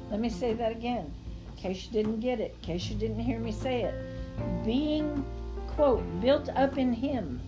Let 0.10 0.20
me 0.20 0.30
say 0.30 0.54
that 0.54 0.72
again 0.72 1.14
case 1.60 1.86
you 1.86 1.92
didn't 1.92 2.20
get 2.22 2.40
it, 2.40 2.56
in 2.62 2.66
case 2.66 2.90
you 2.90 2.96
didn't 2.96 3.20
hear 3.20 3.40
me 3.40 3.52
say 3.52 3.84
it, 3.84 3.96
being, 4.64 5.26
quote, 5.68 6.04
built 6.22 6.50
up 6.50 6.78
in 6.78 6.94
Him, 6.94 7.42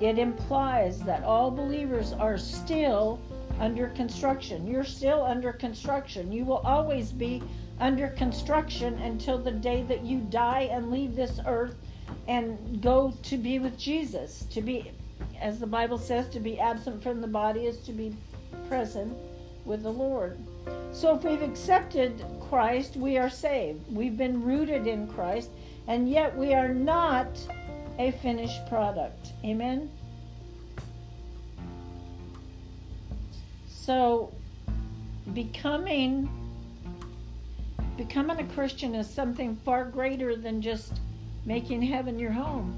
it 0.00 0.18
implies 0.18 1.00
that 1.00 1.22
all 1.24 1.50
believers 1.50 2.12
are 2.12 2.36
still 2.36 3.18
under 3.62 3.86
construction. 3.90 4.66
You're 4.66 4.82
still 4.82 5.22
under 5.22 5.52
construction. 5.52 6.32
You 6.32 6.44
will 6.44 6.62
always 6.64 7.12
be 7.12 7.40
under 7.78 8.08
construction 8.08 8.94
until 8.94 9.38
the 9.38 9.52
day 9.52 9.84
that 9.84 10.04
you 10.04 10.18
die 10.30 10.68
and 10.72 10.90
leave 10.90 11.14
this 11.14 11.38
earth 11.46 11.76
and 12.26 12.82
go 12.82 13.14
to 13.22 13.38
be 13.38 13.60
with 13.60 13.78
Jesus. 13.78 14.46
To 14.50 14.60
be, 14.60 14.90
as 15.40 15.60
the 15.60 15.66
Bible 15.66 15.96
says, 15.96 16.28
to 16.30 16.40
be 16.40 16.58
absent 16.58 17.04
from 17.04 17.20
the 17.20 17.28
body 17.28 17.66
is 17.66 17.78
to 17.86 17.92
be 17.92 18.16
present 18.68 19.16
with 19.64 19.84
the 19.84 19.92
Lord. 19.92 20.38
So 20.92 21.14
if 21.14 21.22
we've 21.22 21.40
accepted 21.40 22.24
Christ, 22.50 22.96
we 22.96 23.16
are 23.16 23.30
saved. 23.30 23.80
We've 23.94 24.16
been 24.16 24.42
rooted 24.42 24.88
in 24.88 25.06
Christ, 25.06 25.50
and 25.86 26.10
yet 26.10 26.36
we 26.36 26.52
are 26.52 26.68
not 26.68 27.28
a 28.00 28.10
finished 28.10 28.66
product. 28.68 29.28
Amen? 29.44 29.88
So, 33.84 34.32
becoming 35.34 36.30
becoming 37.96 38.38
a 38.38 38.44
Christian 38.54 38.94
is 38.94 39.10
something 39.10 39.56
far 39.64 39.84
greater 39.84 40.36
than 40.36 40.62
just 40.62 41.00
making 41.44 41.82
heaven 41.82 42.16
your 42.16 42.30
home, 42.30 42.72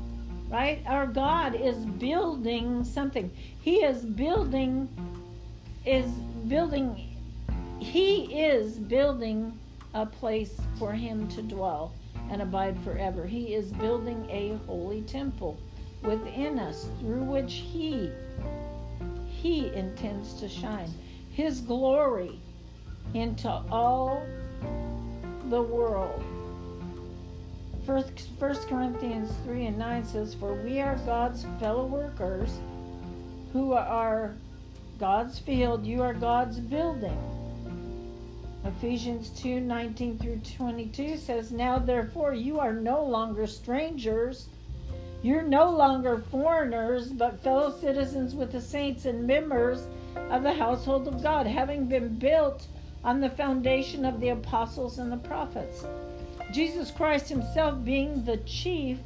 right? 0.48 0.82
Our 0.86 1.06
God 1.06 1.54
is 1.54 1.76
building 1.84 2.84
something. 2.84 3.30
He 3.60 3.84
is 3.84 4.02
building, 4.02 4.88
is 5.84 6.06
building, 6.48 7.18
He 7.80 8.42
is 8.42 8.78
building 8.78 9.58
a 9.92 10.06
place 10.06 10.58
for 10.78 10.94
Him 10.94 11.28
to 11.28 11.42
dwell 11.42 11.92
and 12.30 12.40
abide 12.40 12.78
forever. 12.82 13.26
He 13.26 13.54
is 13.54 13.72
building 13.72 14.26
a 14.30 14.56
holy 14.66 15.02
temple 15.02 15.58
within 16.02 16.58
us 16.58 16.88
through 16.98 17.24
which 17.24 17.52
He, 17.52 18.10
He 19.44 19.70
intends 19.74 20.32
to 20.40 20.48
shine 20.48 20.88
His 21.30 21.60
glory 21.60 22.40
into 23.12 23.50
all 23.70 24.22
the 25.50 25.60
world. 25.60 26.24
First, 27.84 28.30
1 28.38 28.54
Corinthians 28.70 29.30
3 29.44 29.66
and 29.66 29.78
9 29.78 30.06
says, 30.06 30.34
For 30.34 30.54
we 30.54 30.80
are 30.80 30.96
God's 31.04 31.44
fellow 31.60 31.84
workers 31.84 32.48
who 33.52 33.74
are 33.74 34.34
God's 34.98 35.38
field, 35.38 35.84
you 35.84 36.00
are 36.00 36.14
God's 36.14 36.58
building. 36.58 37.18
Ephesians 38.64 39.28
2 39.42 39.60
19 39.60 40.20
through 40.20 40.40
22 40.56 41.18
says, 41.18 41.52
Now 41.52 41.78
therefore 41.78 42.32
you 42.32 42.60
are 42.60 42.72
no 42.72 43.04
longer 43.04 43.46
strangers, 43.46 44.48
you're 45.24 45.42
no 45.42 45.70
longer 45.70 46.22
foreigners, 46.30 47.08
but 47.08 47.42
fellow 47.42 47.74
citizens 47.80 48.34
with 48.34 48.52
the 48.52 48.60
saints 48.60 49.06
and 49.06 49.26
members 49.26 49.86
of 50.30 50.42
the 50.42 50.52
household 50.52 51.08
of 51.08 51.22
God, 51.22 51.46
having 51.46 51.86
been 51.86 52.18
built 52.18 52.66
on 53.02 53.20
the 53.20 53.30
foundation 53.30 54.04
of 54.04 54.20
the 54.20 54.28
apostles 54.28 54.98
and 54.98 55.10
the 55.10 55.16
prophets. 55.16 55.86
Jesus 56.52 56.90
Christ 56.90 57.30
Himself 57.30 57.82
being 57.86 58.22
the 58.26 58.36
chief 58.36 58.98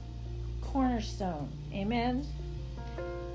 cornerstone. 0.61 1.49
Amen. 1.73 2.27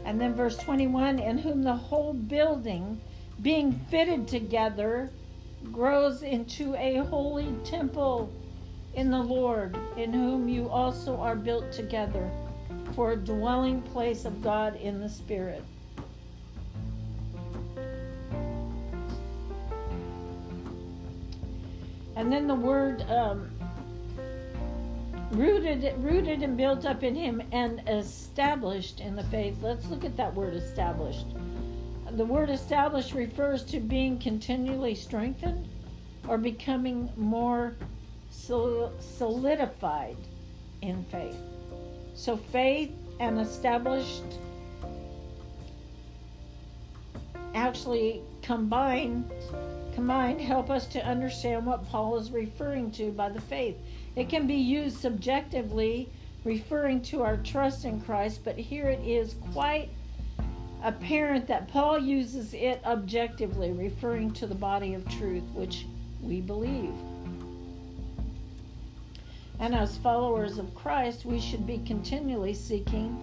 And 0.04 0.20
then 0.20 0.36
verse 0.36 0.58
21 0.58 1.20
in 1.20 1.38
whom 1.38 1.64
the 1.64 1.74
whole 1.74 2.12
building, 2.12 3.00
being 3.42 3.80
fitted 3.90 4.28
together, 4.28 5.10
grows 5.72 6.22
into 6.22 6.76
a 6.76 6.98
holy 6.98 7.56
temple 7.64 8.30
in 8.94 9.10
the 9.10 9.24
Lord, 9.24 9.78
in 9.96 10.12
whom 10.12 10.50
you 10.50 10.68
also 10.68 11.16
are 11.22 11.38
built 11.38 11.72
together 11.72 12.30
for 12.96 13.12
a 13.12 13.16
dwelling 13.16 13.82
place 13.82 14.26
of 14.26 14.42
God 14.42 14.76
in 14.76 15.00
the 15.00 15.10
Spirit. 15.10 15.64
And 22.16 22.32
then 22.32 22.48
the 22.48 22.56
word 22.56 23.02
um, 23.10 23.50
rooted, 25.32 25.94
rooted 25.98 26.44
and 26.44 26.56
built 26.56 26.86
up 26.86 27.04
in 27.04 27.16
Him 27.16 27.42
and 27.52 27.82
established 27.88 29.00
in 29.00 29.16
the 29.16 29.24
faith. 29.24 29.58
Let's 29.62 29.88
look 29.88 30.06
at 30.06 30.16
that 30.18 30.34
word 30.34 30.54
established. 30.54 31.26
The 32.12 32.26
word 32.26 32.52
established 32.52 33.14
refers 33.14 33.64
to 33.66 33.80
being 33.80 34.20
continually 34.20 34.94
strengthened 34.94 35.68
or 36.28 36.38
becoming 36.38 37.10
more 37.18 37.76
solidified 38.30 40.18
in 40.82 41.04
faith. 41.06 41.38
So 42.16 42.38
faith 42.38 42.92
and 43.20 43.40
established 43.40 44.24
actually 47.56 48.22
combine 48.42 49.30
combined 49.94 50.42
help 50.42 50.70
us 50.70 50.88
to 50.88 51.06
understand 51.06 51.66
what 51.66 51.88
Paul 51.88 52.18
is 52.18 52.32
referring 52.32 52.90
to 52.92 53.12
by 53.12 53.30
the 53.30 53.42
faith. 53.42 53.78
It 54.16 54.28
can 54.28 54.48
be 54.48 54.56
used 54.56 54.98
subjectively, 54.98 56.10
referring 56.44 57.02
to 57.04 57.22
our 57.22 57.38
trust 57.38 57.86
in 57.86 58.02
Christ, 58.02 58.42
but 58.44 58.58
here 58.58 58.90
it 58.90 59.06
is 59.06 59.36
quite 59.54 59.90
apparent 60.84 61.48
that 61.48 61.68
Paul 61.68 62.00
uses 62.00 62.54
it 62.54 62.82
objectively, 62.86 63.72
referring 63.72 64.32
to 64.34 64.48
the 64.48 64.56
body 64.56 64.96
of 64.96 65.08
truth, 65.10 65.44
which 65.54 65.86
we 66.22 66.42
believe. 66.42 66.94
And 69.64 69.74
as 69.74 69.96
followers 69.96 70.58
of 70.58 70.76
Christ, 70.76 71.24
we 71.24 71.40
should 71.40 71.66
be 71.66 71.78
continually 71.78 72.54
seeking 72.54 73.18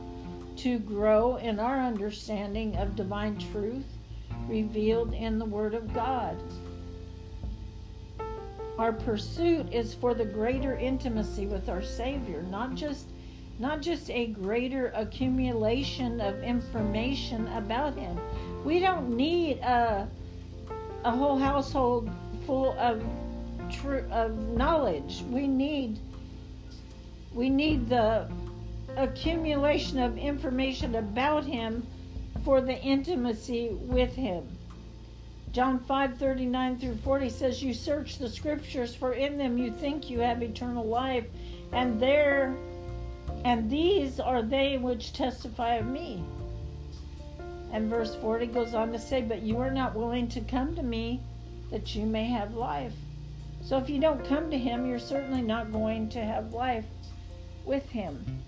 to 0.57 0.79
grow 0.79 1.37
in 1.37 1.61
our 1.61 1.79
understanding 1.79 2.74
of 2.76 2.96
divine 2.96 3.37
truth 3.53 3.85
revealed 4.48 5.12
in 5.12 5.38
the 5.38 5.44
Word 5.44 5.74
of 5.74 5.92
God. 5.92 6.38
Our 8.79 8.94
pursuit 8.94 9.70
is 9.70 9.92
for 9.92 10.14
the 10.14 10.24
greater 10.24 10.79
intimacy 10.79 11.44
with 11.46 11.68
our 11.68 11.83
Savior, 11.83 12.40
not 12.44 12.74
just 12.74 13.09
not 13.59 13.83
just 13.83 14.09
a 14.09 14.29
greater 14.29 14.92
accumulation 14.94 16.22
of 16.22 16.42
information 16.42 17.48
about 17.48 17.94
him. 17.94 18.18
We 18.64 18.79
don't 18.79 19.14
need 19.14 19.59
a 19.59 20.09
a 21.05 21.11
whole 21.11 21.37
household 21.37 22.09
full 22.46 22.72
of 22.79 23.05
true 23.70 24.07
of 24.11 24.38
knowledge. 24.57 25.22
We 25.29 25.46
need 25.46 25.98
we 27.33 27.49
need 27.49 27.88
the 27.88 28.29
accumulation 28.97 29.99
of 29.99 30.19
information 30.19 30.95
about 30.97 31.45
him 31.45 31.87
for 32.45 32.61
the 32.61 32.79
intimacy 32.81 33.71
with 33.71 34.14
him. 34.14 34.47
John 35.53 35.81
5 35.81 36.19
39 36.19 36.79
through 36.79 36.97
40 36.97 37.29
says, 37.29 37.62
You 37.62 37.75
search 37.75 38.19
the 38.19 38.29
scriptures, 38.29 38.95
for 38.95 39.12
in 39.12 39.37
them 39.37 39.59
you 39.59 39.73
think 39.73 40.09
you 40.09 40.21
have 40.21 40.43
eternal 40.43 40.85
life, 40.85 41.27
and 41.73 42.01
there 42.01 42.55
and 43.45 43.71
these 43.71 44.21
are 44.21 44.43
they 44.43 44.77
which 44.77 45.12
testify 45.12 45.77
of 45.77 45.87
me. 45.87 46.23
And 47.73 47.88
verse 47.88 48.14
40 48.16 48.47
goes 48.49 48.75
on 48.75 48.93
to 48.93 48.99
say, 48.99 49.23
But 49.23 49.43
you 49.43 49.59
are 49.59 49.71
not 49.71 49.95
willing 49.95 50.29
to 50.29 50.40
come 50.40 50.75
to 50.77 50.83
me 50.83 51.21
that 51.71 51.95
you 51.95 52.05
may 52.05 52.25
have 52.25 52.55
life. 52.55 52.93
So 53.62 53.79
if 53.79 53.88
you 53.88 54.01
don't 54.01 54.25
come 54.27 54.51
to 54.51 54.59
him, 54.59 54.87
you're 54.87 54.99
certainly 54.99 55.43
not 55.43 55.73
going 55.73 56.09
to 56.11 56.25
have 56.25 56.53
life 56.53 56.85
with 57.64 57.88
him, 57.90 58.42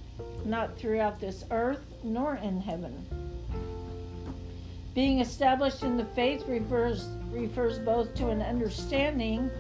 not 0.45 0.77
throughout 0.79 1.21
this 1.21 1.45
earth 1.51 1.85
nor 2.03 2.37
in 2.37 2.61
heaven. 2.61 3.07
Being 4.95 5.21
established 5.21 5.83
in 5.83 5.97
the 5.97 6.05
faith 6.05 6.47
refers, 6.47 7.07
refers 7.31 7.79
both 7.79 8.15
to 8.17 8.29
an 8.29 8.43
understanding 8.43 9.51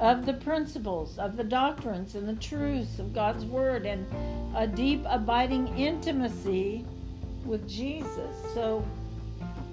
of 0.00 0.26
the 0.26 0.32
principles, 0.32 1.18
of 1.18 1.36
the 1.36 1.44
doctrines, 1.44 2.14
and 2.14 2.28
the 2.28 2.40
truths 2.40 2.98
of 2.98 3.14
God's 3.14 3.44
Word, 3.44 3.86
and 3.86 4.06
a 4.56 4.66
deep, 4.66 5.04
abiding 5.06 5.68
intimacy 5.76 6.84
with 7.44 7.68
Jesus. 7.68 8.36
So, 8.54 8.84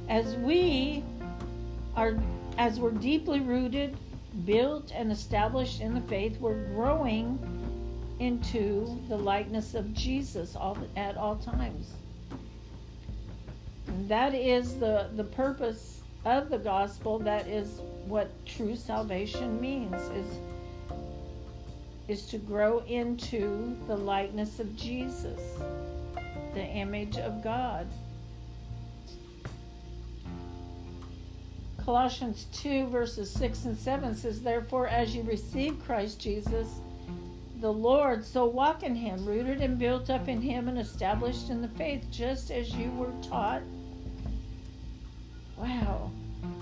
as 0.10 0.36
we 0.36 1.04
are, 1.96 2.16
as 2.58 2.80
we're 2.80 2.92
deeply 2.92 3.40
rooted, 3.40 3.96
built, 4.46 4.92
and 4.94 5.12
established 5.12 5.82
in 5.82 5.94
the 5.94 6.02
faith, 6.02 6.40
we're 6.40 6.66
growing 6.66 7.40
into 8.22 9.02
the 9.10 9.18
likeness 9.18 9.74
of 9.74 9.92
Jesus 9.96 10.56
all, 10.56 10.78
at 10.96 11.18
all 11.18 11.38
times. 11.38 11.94
That 14.08 14.36
is 14.36 14.78
the, 14.78 15.10
the 15.16 15.24
purpose 15.24 16.02
of 16.24 16.52
the 16.52 16.60
gospel. 16.60 17.18
That 17.18 17.48
is 17.48 17.82
what 18.06 18.30
true 18.46 18.76
salvation 18.76 19.60
means 19.60 19.96
is 19.96 20.38
is 22.08 22.26
to 22.26 22.38
grow 22.38 22.80
into 22.88 23.76
the 23.88 23.96
likeness 23.96 24.60
of 24.60 24.76
Jesus, 24.76 25.40
the 26.54 26.64
image 26.64 27.18
of 27.18 27.42
God. 27.42 27.88
Colossians 31.86 32.48
2, 32.54 32.88
verses 32.88 33.32
6 33.32 33.66
and 33.66 33.78
7 33.78 34.16
says, 34.16 34.42
Therefore, 34.42 34.88
as 34.88 35.16
you 35.16 35.24
receive 35.24 35.82
Christ 35.86 36.20
Jesus, 36.20 36.68
the 37.62 37.72
Lord, 37.72 38.26
so 38.26 38.46
walk 38.46 38.84
in 38.84 38.96
him, 38.96 39.26
rooted 39.26 39.62
and 39.62 39.80
built 39.80 40.10
up 40.10 40.28
in 40.28 40.42
him 40.42 40.68
and 40.68 40.78
established 40.78 41.50
in 41.50 41.62
the 41.62 41.68
faith, 41.70 42.06
just 42.12 42.52
as 42.52 42.76
you 42.76 42.92
were 42.92 43.14
taught 43.22 43.62
Wow. 45.62 46.10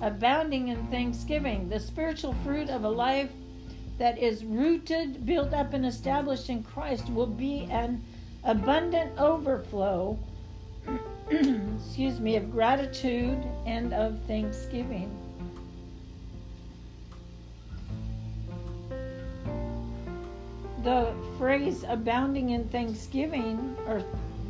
Abounding 0.01 0.67
in 0.67 0.87
thanksgiving, 0.87 1.69
the 1.69 1.79
spiritual 1.79 2.33
fruit 2.43 2.69
of 2.69 2.83
a 2.83 2.89
life 2.89 3.31
that 3.97 4.17
is 4.17 4.43
rooted, 4.43 5.25
built 5.25 5.53
up, 5.53 5.73
and 5.73 5.85
established 5.85 6.49
in 6.49 6.63
Christ 6.63 7.09
will 7.09 7.27
be 7.27 7.65
an 7.71 8.03
abundant 8.43 9.17
overflow, 9.17 10.19
excuse 11.29 12.19
me, 12.19 12.35
of 12.35 12.51
gratitude 12.51 13.41
and 13.65 13.93
of 13.93 14.19
thanksgiving. 14.27 15.09
The 20.83 21.13
phrase 21.37 21.83
abounding 21.87 22.51
in 22.51 22.67
thanksgiving, 22.69 23.75
or 23.85 24.01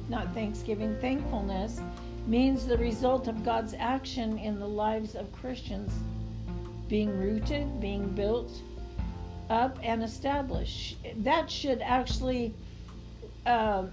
not 0.09 0.33
thanksgiving, 0.33 0.95
thankfulness, 0.99 1.81
means 2.27 2.67
the 2.67 2.77
result 2.77 3.27
of 3.27 3.43
God's 3.43 3.73
action 3.73 4.37
in 4.37 4.59
the 4.59 4.67
lives 4.67 5.15
of 5.15 5.31
Christians 5.31 5.91
being 6.87 7.17
rooted, 7.17 7.79
being 7.81 8.09
built, 8.09 8.51
up 9.49 9.79
and 9.81 10.03
established. 10.03 10.97
That 11.17 11.49
should 11.49 11.81
actually 11.81 12.53
um, 13.45 13.89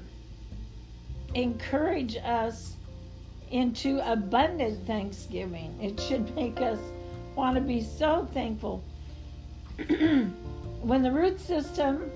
encourage 1.35 2.16
us 2.16 2.77
into 3.51 4.01
abundant 4.11 4.87
thanksgiving. 4.87 5.79
It 5.81 5.99
should 6.01 6.35
make 6.35 6.61
us 6.61 6.79
want 7.35 7.55
to 7.55 7.62
be 7.62 7.83
so 7.83 8.29
thankful. 8.33 8.83
when 10.87 11.03
the 11.03 11.11
root 11.11 11.40
system 11.40 12.09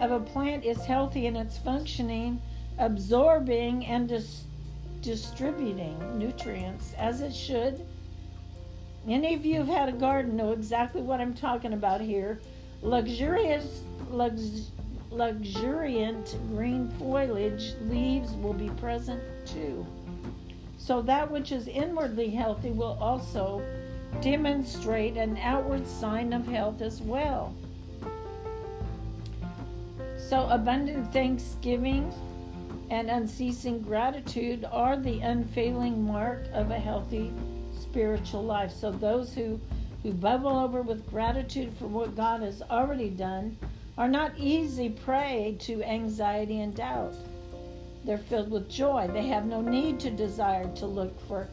of 0.00 0.10
a 0.10 0.18
plant 0.18 0.64
is 0.64 0.84
healthy 0.84 1.28
and 1.28 1.36
it's 1.36 1.56
functioning, 1.56 2.42
absorbing 2.78 3.86
and 3.86 4.08
dis- 4.08 4.42
distributing 5.02 5.96
nutrients 6.18 6.94
as 6.98 7.20
it 7.20 7.32
should. 7.32 7.86
Any 9.08 9.34
of 9.34 9.46
you 9.46 9.58
who've 9.58 9.68
had 9.68 9.88
a 9.88 9.92
garden 9.92 10.36
know 10.36 10.50
exactly 10.50 11.00
what 11.00 11.20
I'm 11.20 11.32
talking 11.32 11.74
about 11.74 12.00
here. 12.00 12.40
Luxurious, 12.82 13.82
lux, 14.10 14.72
luxuriant 15.12 16.36
green 16.48 16.90
foliage 16.98 17.74
leaves 17.82 18.32
will 18.32 18.52
be 18.52 18.68
present 18.80 19.22
too. 19.46 19.86
So 20.76 21.02
that 21.02 21.30
which 21.30 21.52
is 21.52 21.68
inwardly 21.68 22.30
healthy 22.30 22.70
will 22.70 22.98
also 23.00 23.62
demonstrate 24.20 25.16
an 25.16 25.36
outward 25.36 25.86
sign 25.86 26.32
of 26.32 26.48
health 26.48 26.82
as 26.82 27.00
well. 27.00 27.54
So, 30.28 30.48
abundant 30.50 31.12
thanksgiving 31.12 32.12
and 32.90 33.08
unceasing 33.08 33.80
gratitude 33.80 34.64
are 34.72 34.96
the 34.96 35.20
unfailing 35.20 36.04
mark 36.04 36.48
of 36.52 36.72
a 36.72 36.78
healthy 36.80 37.32
spiritual 37.80 38.42
life. 38.42 38.72
So, 38.72 38.90
those 38.90 39.32
who, 39.32 39.60
who 40.02 40.12
bubble 40.12 40.58
over 40.58 40.82
with 40.82 41.08
gratitude 41.08 41.72
for 41.78 41.86
what 41.86 42.16
God 42.16 42.42
has 42.42 42.60
already 42.60 43.08
done 43.08 43.56
are 43.96 44.08
not 44.08 44.32
easy 44.36 44.88
prey 44.88 45.56
to 45.60 45.80
anxiety 45.84 46.60
and 46.60 46.74
doubt. 46.74 47.14
They're 48.04 48.18
filled 48.18 48.50
with 48.50 48.68
joy. 48.68 49.08
They 49.12 49.28
have 49.28 49.46
no 49.46 49.60
need 49.60 50.00
to 50.00 50.10
desire 50.10 50.68
to 50.74 50.86
look 50.86 51.20
for 51.28 51.46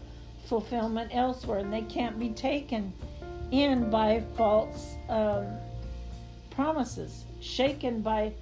fulfillment 0.48 1.12
elsewhere, 1.14 1.60
and 1.60 1.72
they 1.72 1.82
can't 1.82 2.18
be 2.18 2.30
taken 2.30 2.92
in 3.52 3.92
by 3.92 4.24
false 4.36 4.96
um, 5.10 5.46
promises, 6.50 7.26
shaken 7.40 8.02
by 8.02 8.34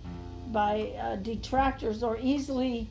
by 0.51 0.93
uh, 0.99 1.15
detractors, 1.17 2.03
or 2.03 2.17
easily 2.21 2.89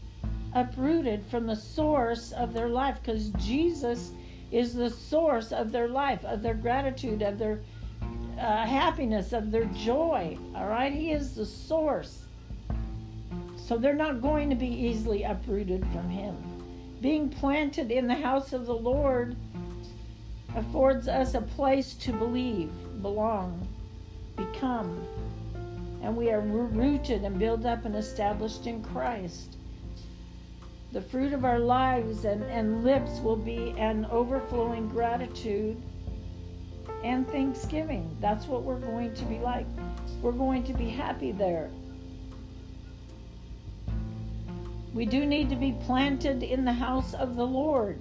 uprooted 0.54 1.24
from 1.26 1.46
the 1.46 1.56
source 1.56 2.32
of 2.32 2.52
their 2.52 2.68
life, 2.68 2.98
because 3.02 3.28
Jesus 3.38 4.12
is 4.50 4.74
the 4.74 4.90
source 4.90 5.52
of 5.52 5.70
their 5.70 5.88
life, 5.88 6.24
of 6.24 6.42
their 6.42 6.54
gratitude, 6.54 7.22
of 7.22 7.38
their 7.38 7.60
uh, 8.38 8.66
happiness, 8.66 9.32
of 9.32 9.50
their 9.50 9.66
joy. 9.66 10.36
All 10.54 10.66
right, 10.66 10.92
He 10.92 11.12
is 11.12 11.34
the 11.34 11.46
source. 11.46 12.24
So 13.56 13.76
they're 13.78 13.94
not 13.94 14.20
going 14.20 14.50
to 14.50 14.56
be 14.56 14.66
easily 14.66 15.22
uprooted 15.22 15.86
from 15.92 16.10
Him 16.10 16.36
being 17.00 17.30
planted 17.30 17.90
in 17.90 18.06
the 18.06 18.14
house 18.14 18.52
of 18.52 18.66
the 18.66 18.74
Lord 18.74 19.36
affords 20.54 21.08
us 21.08 21.34
a 21.34 21.40
place 21.40 21.94
to 21.94 22.12
believe, 22.12 22.70
belong, 23.00 23.66
become. 24.36 25.06
And 26.02 26.16
we 26.16 26.30
are 26.30 26.40
rooted 26.40 27.24
and 27.24 27.38
built 27.38 27.64
up 27.64 27.84
and 27.84 27.94
established 27.94 28.66
in 28.66 28.82
Christ. 28.82 29.56
The 30.92 31.00
fruit 31.00 31.32
of 31.32 31.44
our 31.44 31.58
lives 31.58 32.24
and, 32.24 32.42
and 32.44 32.82
lips 32.82 33.20
will 33.20 33.36
be 33.36 33.74
an 33.78 34.06
overflowing 34.10 34.88
gratitude 34.88 35.80
and 37.04 37.28
thanksgiving. 37.28 38.16
That's 38.20 38.46
what 38.46 38.62
we're 38.62 38.80
going 38.80 39.14
to 39.14 39.24
be 39.24 39.38
like. 39.38 39.66
We're 40.20 40.32
going 40.32 40.64
to 40.64 40.72
be 40.72 40.88
happy 40.88 41.32
there. 41.32 41.70
We 44.92 45.06
do 45.06 45.24
need 45.24 45.48
to 45.50 45.56
be 45.56 45.76
planted 45.86 46.42
in 46.42 46.64
the 46.64 46.72
house 46.72 47.14
of 47.14 47.36
the 47.36 47.46
Lord. 47.46 47.98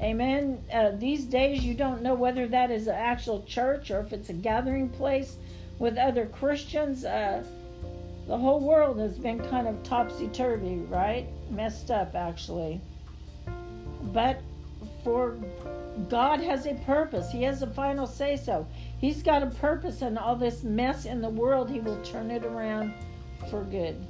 Amen. 0.00 0.62
Uh, 0.72 0.92
these 0.92 1.24
days, 1.24 1.64
you 1.64 1.74
don't 1.74 2.02
know 2.02 2.14
whether 2.14 2.46
that 2.46 2.70
is 2.70 2.86
an 2.86 2.94
actual 2.94 3.42
church 3.42 3.90
or 3.90 3.98
if 4.00 4.12
it's 4.12 4.28
a 4.28 4.34
gathering 4.34 4.88
place 4.88 5.36
with 5.78 5.96
other 5.96 6.26
Christians. 6.26 7.04
Uh, 7.04 7.42
the 8.26 8.36
whole 8.36 8.60
world 8.60 8.98
has 8.98 9.18
been 9.18 9.38
kind 9.48 9.66
of 9.66 9.82
topsy 9.82 10.28
turvy, 10.28 10.76
right? 10.90 11.26
Messed 11.50 11.90
up, 11.90 12.14
actually. 12.14 12.80
But 14.12 14.40
for 15.02 15.36
God 16.08 16.40
has 16.40 16.66
a 16.66 16.74
purpose, 16.74 17.30
He 17.30 17.42
has 17.42 17.62
a 17.62 17.66
final 17.66 18.06
say 18.06 18.36
so. 18.36 18.66
He's 19.00 19.22
got 19.22 19.42
a 19.42 19.46
purpose 19.46 20.02
in 20.02 20.18
all 20.18 20.36
this 20.36 20.62
mess 20.62 21.04
in 21.04 21.20
the 21.20 21.28
world. 21.28 21.70
He 21.70 21.80
will 21.80 22.00
turn 22.02 22.30
it 22.30 22.44
around 22.44 22.92
for 23.50 23.64
good. 23.64 24.06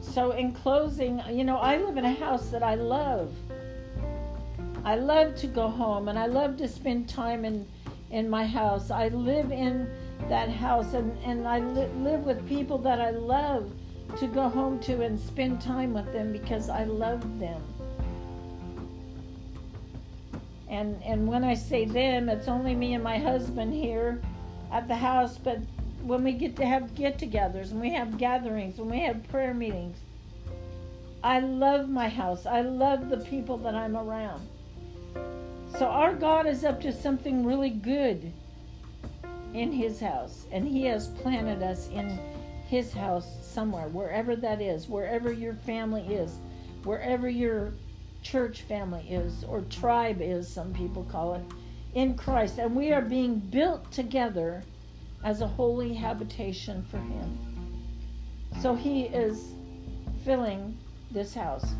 So, 0.00 0.30
in 0.30 0.52
closing, 0.52 1.20
you 1.30 1.42
know, 1.42 1.56
I 1.56 1.76
live 1.78 1.96
in 1.96 2.04
a 2.04 2.14
house 2.14 2.48
that 2.50 2.62
I 2.62 2.76
love. 2.76 3.32
I 4.84 4.96
love 4.96 5.34
to 5.36 5.46
go 5.46 5.68
home 5.68 6.08
and 6.08 6.18
I 6.18 6.26
love 6.26 6.58
to 6.58 6.68
spend 6.68 7.08
time 7.08 7.46
in, 7.46 7.66
in 8.10 8.28
my 8.28 8.44
house. 8.44 8.90
I 8.90 9.08
live 9.08 9.50
in 9.50 9.88
that 10.28 10.50
house 10.50 10.92
and, 10.92 11.16
and 11.24 11.48
I 11.48 11.60
li- 11.60 11.88
live 12.02 12.24
with 12.24 12.46
people 12.46 12.76
that 12.78 13.00
I 13.00 13.10
love 13.10 13.72
to 14.18 14.26
go 14.26 14.48
home 14.48 14.78
to 14.80 15.02
and 15.02 15.18
spend 15.18 15.62
time 15.62 15.94
with 15.94 16.12
them 16.12 16.32
because 16.32 16.68
I 16.68 16.84
love 16.84 17.40
them. 17.40 17.62
And, 20.68 21.02
and 21.02 21.26
when 21.26 21.44
I 21.44 21.54
say 21.54 21.86
them, 21.86 22.28
it's 22.28 22.48
only 22.48 22.74
me 22.74 22.92
and 22.92 23.02
my 23.02 23.16
husband 23.16 23.72
here 23.72 24.20
at 24.70 24.86
the 24.86 24.96
house, 24.96 25.38
but 25.38 25.60
when 26.02 26.22
we 26.22 26.32
get 26.32 26.56
to 26.56 26.66
have 26.66 26.94
get 26.94 27.18
togethers 27.18 27.70
and 27.70 27.80
we 27.80 27.90
have 27.94 28.18
gatherings 28.18 28.78
and 28.78 28.90
we 28.90 29.00
have 29.00 29.26
prayer 29.28 29.54
meetings. 29.54 29.96
I 31.22 31.40
love 31.40 31.88
my 31.88 32.10
house. 32.10 32.44
I 32.44 32.60
love 32.60 33.08
the 33.08 33.16
people 33.16 33.56
that 33.58 33.74
I'm 33.74 33.96
around. 33.96 34.46
So 35.78 35.86
our 35.86 36.14
God 36.14 36.46
is 36.46 36.64
up 36.64 36.80
to 36.82 36.92
something 36.92 37.44
really 37.44 37.70
good 37.70 38.32
in 39.54 39.72
his 39.72 39.98
house. 39.98 40.46
And 40.52 40.66
he 40.66 40.84
has 40.84 41.08
planted 41.08 41.62
us 41.64 41.88
in 41.88 42.18
his 42.68 42.92
house 42.92 43.26
somewhere, 43.44 43.88
wherever 43.88 44.36
that 44.36 44.60
is, 44.60 44.88
wherever 44.88 45.32
your 45.32 45.54
family 45.54 46.02
is, 46.14 46.36
wherever 46.84 47.28
your 47.28 47.72
church 48.22 48.62
family 48.62 49.04
is, 49.10 49.42
or 49.44 49.62
tribe 49.62 50.20
is, 50.20 50.48
some 50.48 50.72
people 50.72 51.04
call 51.04 51.34
it, 51.34 51.42
in 51.94 52.16
Christ. 52.16 52.58
And 52.58 52.76
we 52.76 52.92
are 52.92 53.02
being 53.02 53.38
built 53.38 53.90
together 53.90 54.62
as 55.24 55.40
a 55.40 55.46
holy 55.48 55.92
habitation 55.92 56.84
for 56.88 56.98
Him. 56.98 57.82
So 58.60 58.76
He 58.76 59.06
is 59.06 59.52
filling 60.24 60.78
this 61.10 61.34
house. 61.34 61.74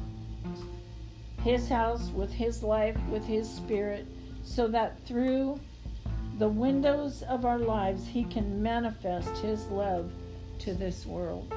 His 1.44 1.68
house 1.68 2.08
with 2.08 2.32
His 2.32 2.62
life, 2.62 2.96
with 3.10 3.26
His 3.26 3.46
Spirit, 3.46 4.06
so 4.42 4.66
that 4.68 4.98
through 5.04 5.60
the 6.38 6.48
windows 6.48 7.22
of 7.22 7.44
our 7.44 7.58
lives 7.58 8.06
He 8.06 8.24
can 8.24 8.62
manifest 8.62 9.28
His 9.42 9.66
love 9.66 10.10
to 10.60 10.72
this 10.72 11.04
world. 11.04 11.52